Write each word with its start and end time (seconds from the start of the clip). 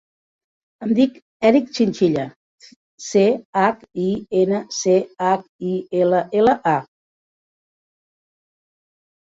Em 0.85 0.93
dic 0.99 1.19
Eric 1.49 1.67
Chinchilla: 1.79 2.23
ce, 3.09 3.23
hac, 3.65 3.85
i, 4.07 4.09
ena, 4.43 4.63
ce, 4.79 4.97
hac, 5.29 5.47
i, 5.75 5.79
ela, 6.03 6.27
ela, 6.43 6.61
a. 6.77 6.79